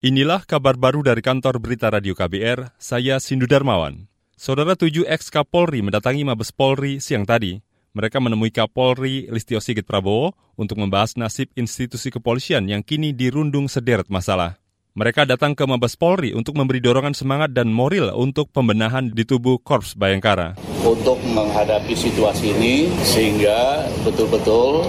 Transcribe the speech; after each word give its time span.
Inilah 0.00 0.48
kabar 0.48 0.80
baru 0.80 1.04
dari 1.04 1.20
kantor 1.20 1.60
berita 1.60 1.92
radio 1.92 2.16
KBR, 2.16 2.72
saya 2.80 3.20
Sindu 3.20 3.44
Darmawan. 3.44 4.08
Saudara 4.32 4.72
tujuh 4.72 5.04
ex 5.04 5.28
Kapolri 5.28 5.84
mendatangi 5.84 6.24
Mabes 6.24 6.56
Polri 6.56 7.04
siang 7.04 7.28
tadi. 7.28 7.60
Mereka 7.92 8.16
menemui 8.16 8.48
Kapolri 8.48 9.28
Listio 9.28 9.60
Sigit 9.60 9.84
Prabowo 9.84 10.32
untuk 10.56 10.80
membahas 10.80 11.20
nasib 11.20 11.52
institusi 11.52 12.08
kepolisian 12.08 12.64
yang 12.64 12.80
kini 12.80 13.12
dirundung 13.12 13.68
sederet 13.68 14.08
masalah. 14.08 14.56
Mereka 14.96 15.28
datang 15.28 15.52
ke 15.52 15.68
Mabes 15.68 16.00
Polri 16.00 16.32
untuk 16.32 16.56
memberi 16.56 16.80
dorongan 16.80 17.12
semangat 17.12 17.52
dan 17.52 17.68
moral 17.68 18.16
untuk 18.16 18.48
pembenahan 18.56 19.12
di 19.12 19.28
tubuh 19.28 19.60
Korps 19.60 20.00
Bayangkara. 20.00 20.56
Untuk 20.80 21.20
menghadapi 21.28 21.92
situasi 21.92 22.56
ini 22.56 22.88
sehingga 23.04 23.84
betul-betul 24.00 24.88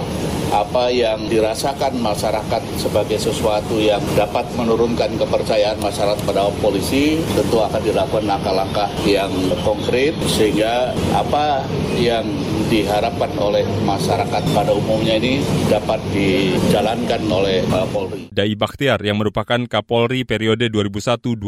apa 0.52 0.92
yang 0.92 1.32
dirasakan 1.32 1.96
masyarakat 1.96 2.62
sebagai 2.76 3.16
sesuatu 3.16 3.80
yang 3.80 4.04
dapat 4.12 4.44
menurunkan 4.52 5.16
kepercayaan 5.16 5.80
masyarakat 5.80 6.20
pada 6.28 6.52
polisi 6.60 7.16
tentu 7.32 7.64
akan 7.64 7.80
dilakukan 7.80 8.28
langkah-langkah 8.28 8.88
yang 9.08 9.32
konkret 9.64 10.12
sehingga 10.28 10.92
apa 11.16 11.64
yang 11.96 12.28
diharapkan 12.68 13.32
oleh 13.40 13.64
masyarakat 13.88 14.42
pada 14.52 14.76
umumnya 14.76 15.16
ini 15.16 15.40
dapat 15.72 15.98
dijalankan 16.12 17.20
oleh 17.32 17.64
uh, 17.72 17.88
Polri. 17.88 18.28
Dai 18.28 18.52
Bakhtiar 18.52 19.00
yang 19.00 19.16
merupakan 19.16 19.60
Kapolri 19.64 20.28
periode 20.28 20.68
2001-2005 20.68 21.40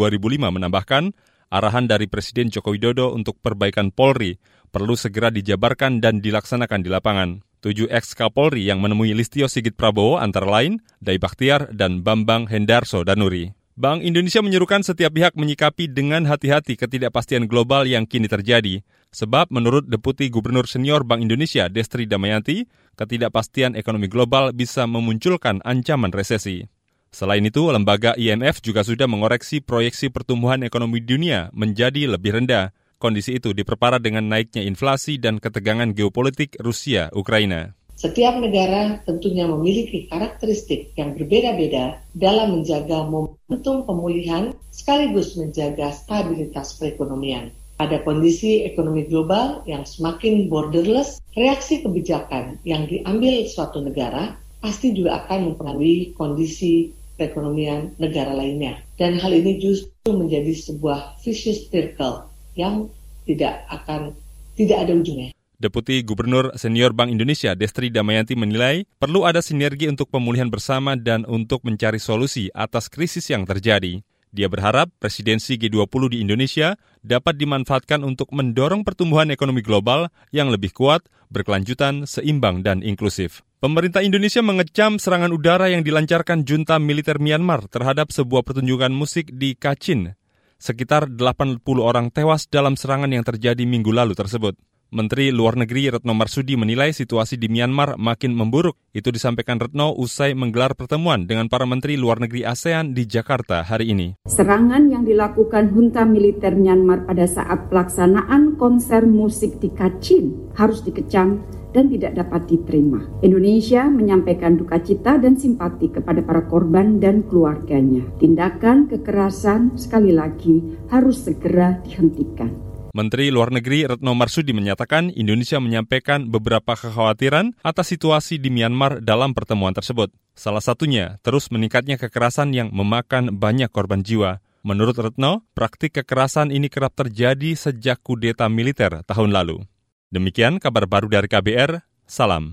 menambahkan 0.49 1.13
arahan 1.53 1.85
dari 1.85 2.09
Presiden 2.09 2.49
Joko 2.49 2.73
Widodo 2.73 3.13
untuk 3.13 3.37
perbaikan 3.45 3.93
Polri 3.93 4.41
perlu 4.73 4.97
segera 4.97 5.31
dijabarkan 5.31 6.01
dan 6.01 6.19
dilaksanakan 6.25 6.81
di 6.83 6.91
lapangan. 6.91 7.29
Tujuh 7.65 7.89
ex-Kapolri 7.89 8.69
yang 8.69 8.85
menemui 8.85 9.17
Listio 9.17 9.49
Sigit 9.49 9.73
Prabowo 9.73 10.21
antara 10.21 10.45
lain 10.45 10.85
Dai 11.01 11.17
Bakhtiar 11.17 11.73
dan 11.73 12.05
Bambang 12.05 12.45
Hendarso 12.45 13.09
Danuri. 13.09 13.57
Bank 13.73 14.05
Indonesia 14.05 14.45
menyerukan 14.45 14.85
setiap 14.85 15.17
pihak 15.17 15.33
menyikapi 15.33 15.89
dengan 15.89 16.29
hati-hati 16.29 16.77
ketidakpastian 16.77 17.49
global 17.49 17.89
yang 17.89 18.05
kini 18.05 18.29
terjadi. 18.29 18.85
Sebab 19.17 19.49
menurut 19.49 19.89
Deputi 19.89 20.29
Gubernur 20.29 20.69
Senior 20.69 21.09
Bank 21.09 21.25
Indonesia 21.25 21.73
Destri 21.73 22.05
Damayanti, 22.05 22.69
ketidakpastian 23.01 23.81
ekonomi 23.81 24.13
global 24.13 24.53
bisa 24.53 24.85
memunculkan 24.85 25.65
ancaman 25.65 26.13
resesi. 26.13 26.69
Selain 27.17 27.41
itu, 27.41 27.65
lembaga 27.73 28.13
IMF 28.21 28.61
juga 28.61 28.85
sudah 28.85 29.09
mengoreksi 29.09 29.65
proyeksi 29.65 30.13
pertumbuhan 30.13 30.61
ekonomi 30.69 31.01
dunia 31.01 31.49
menjadi 31.57 32.13
lebih 32.13 32.45
rendah 32.45 32.77
Kondisi 33.05 33.37
itu 33.37 33.53
diperparah 33.53 34.01
dengan 34.01 34.33
naiknya 34.33 34.65
inflasi 34.65 35.21
dan 35.21 35.37
ketegangan 35.37 35.93
geopolitik 35.93 36.57
Rusia-Ukraina. 36.57 37.77
Setiap 38.01 38.41
negara 38.41 39.05
tentunya 39.05 39.45
memiliki 39.45 40.09
karakteristik 40.09 40.97
yang 40.97 41.13
berbeda-beda 41.13 42.01
dalam 42.17 42.57
menjaga 42.57 43.05
momentum 43.05 43.85
pemulihan 43.85 44.57
sekaligus 44.73 45.37
menjaga 45.37 45.93
stabilitas 45.93 46.81
perekonomian. 46.81 47.53
Pada 47.77 48.01
kondisi 48.09 48.65
ekonomi 48.65 49.05
global 49.05 49.61
yang 49.69 49.85
semakin 49.85 50.49
borderless, 50.49 51.21
reaksi 51.37 51.85
kebijakan 51.85 52.57
yang 52.65 52.89
diambil 52.89 53.45
suatu 53.45 53.85
negara 53.85 54.33
pasti 54.65 54.97
juga 54.97 55.21
akan 55.29 55.53
mempengaruhi 55.53 56.17
kondisi 56.17 56.97
perekonomian 57.21 58.01
negara 58.01 58.33
lainnya. 58.33 58.81
Dan 58.97 59.21
hal 59.21 59.37
ini 59.37 59.61
justru 59.61 60.09
menjadi 60.09 60.57
sebuah 60.57 61.21
vicious 61.21 61.69
circle 61.69 62.33
yang 62.55 62.91
tidak 63.27 63.67
akan 63.71 64.15
tidak 64.55 64.87
ada 64.87 64.93
ujungnya. 64.95 65.31
Deputi 65.55 66.03
Gubernur 66.03 66.51
Senior 66.59 66.93
Bank 66.93 67.15
Indonesia 67.15 67.55
Destri 67.55 67.89
Damayanti 67.89 68.35
menilai 68.35 68.85
perlu 68.99 69.23
ada 69.23 69.39
sinergi 69.39 69.87
untuk 69.87 70.11
pemulihan 70.11 70.51
bersama 70.51 70.99
dan 70.99 71.23
untuk 71.25 71.63
mencari 71.63 72.03
solusi 72.03 72.51
atas 72.53 72.91
krisis 72.91 73.31
yang 73.31 73.47
terjadi. 73.47 74.03
Dia 74.35 74.51
berharap 74.51 74.91
presidensi 74.99 75.55
G20 75.55 76.11
di 76.11 76.19
Indonesia 76.19 76.75
dapat 77.07 77.39
dimanfaatkan 77.39 78.03
untuk 78.03 78.35
mendorong 78.35 78.83
pertumbuhan 78.83 79.31
ekonomi 79.31 79.63
global 79.63 80.11
yang 80.35 80.51
lebih 80.51 80.75
kuat, 80.75 81.07
berkelanjutan, 81.31 82.03
seimbang, 82.03 82.67
dan 82.67 82.83
inklusif. 82.83 83.47
Pemerintah 83.63 84.03
Indonesia 84.03 84.43
mengecam 84.43 84.99
serangan 84.99 85.31
udara 85.31 85.71
yang 85.71 85.87
dilancarkan 85.87 86.43
junta 86.43 86.83
militer 86.83 87.23
Myanmar 87.23 87.71
terhadap 87.71 88.11
sebuah 88.11 88.43
pertunjukan 88.43 88.91
musik 88.91 89.31
di 89.31 89.55
Kachin, 89.55 90.19
Sekitar 90.65 91.13
80 91.13 91.61
orang 91.77 92.09
tewas 92.09 92.49
dalam 92.49 92.73
serangan 92.73 93.13
yang 93.13 93.21
terjadi 93.21 93.69
minggu 93.69 93.93
lalu 93.93 94.17
tersebut. 94.17 94.57
Menteri 94.97 95.29
Luar 95.29 95.61
Negeri 95.61 95.93
Retno 95.93 96.17
Marsudi 96.17 96.57
menilai 96.57 96.89
situasi 96.89 97.37
di 97.37 97.53
Myanmar 97.53 98.01
makin 98.01 98.33
memburuk. 98.33 98.73
Itu 98.97 99.13
disampaikan 99.13 99.61
Retno 99.61 99.93
usai 99.93 100.33
menggelar 100.33 100.73
pertemuan 100.73 101.29
dengan 101.29 101.53
para 101.53 101.69
menteri 101.69 102.01
luar 102.01 102.17
negeri 102.17 102.49
ASEAN 102.49 102.97
di 102.97 103.05
Jakarta 103.05 103.61
hari 103.61 103.93
ini. 103.93 104.17
Serangan 104.25 104.89
yang 104.89 105.05
dilakukan 105.05 105.69
junta 105.77 106.09
militer 106.09 106.57
Myanmar 106.57 107.05
pada 107.05 107.29
saat 107.29 107.69
pelaksanaan 107.69 108.57
konser 108.57 109.05
musik 109.05 109.61
di 109.61 109.69
Kachin 109.69 110.49
harus 110.57 110.81
dikecam 110.81 111.45
dan 111.75 111.91
tidak 111.91 112.15
dapat 112.15 112.47
diterima. 112.47 113.03
Indonesia 113.21 113.85
menyampaikan 113.91 114.55
duka 114.55 114.79
cita 114.79 115.19
dan 115.19 115.35
simpati 115.35 115.91
kepada 115.91 116.23
para 116.23 116.47
korban 116.47 117.03
dan 117.03 117.27
keluarganya. 117.27 118.07
Tindakan 118.23 118.87
kekerasan 118.87 119.75
sekali 119.75 120.15
lagi 120.15 120.63
harus 120.89 121.27
segera 121.27 121.83
dihentikan. 121.83 122.55
Menteri 122.95 123.35
Luar 123.35 123.51
Negeri 123.51 123.91
Retno 123.91 124.15
Marsudi 124.15 124.55
menyatakan 124.55 125.11
Indonesia 125.11 125.59
menyampaikan 125.59 126.31
beberapa 126.31 126.79
kekhawatiran 126.79 127.59
atas 127.67 127.91
situasi 127.91 128.39
di 128.39 128.55
Myanmar 128.55 129.03
dalam 129.03 129.35
pertemuan 129.35 129.75
tersebut. 129.75 130.15
Salah 130.39 130.63
satunya 130.63 131.19
terus 131.27 131.51
meningkatnya 131.51 131.99
kekerasan 131.99 132.55
yang 132.55 132.71
memakan 132.71 133.35
banyak 133.35 133.67
korban 133.75 134.07
jiwa. 134.07 134.39
Menurut 134.63 134.95
Retno, 134.95 135.43
praktik 135.59 135.99
kekerasan 135.99 136.55
ini 136.55 136.71
kerap 136.71 136.95
terjadi 136.95 137.59
sejak 137.59 137.99
kudeta 137.99 138.47
militer 138.47 139.03
tahun 139.05 139.35
lalu. 139.35 139.67
Demikian 140.15 140.63
kabar 140.63 140.87
baru 140.87 141.11
dari 141.11 141.27
KBR, 141.27 141.83
salam. 142.07 142.53